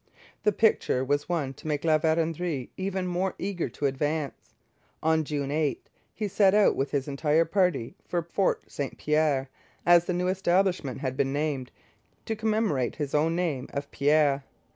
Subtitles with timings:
[0.41, 4.55] The picture was one to make La Vérendrye even more eager to advance.
[5.03, 9.47] On June 8 he set out with his entire party for Fort St Pierre,
[9.85, 11.69] as the new establishment had been named,
[12.25, 14.43] to commemorate his own name of Pierre.